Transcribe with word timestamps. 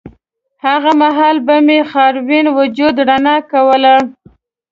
هغه 0.65 0.91
مهال 1.01 1.35
به 1.45 1.55
مې 1.65 1.79
خاورین 1.91 2.45
وجود 2.57 2.95
رڼا 3.07 3.37
کوله 3.51 3.95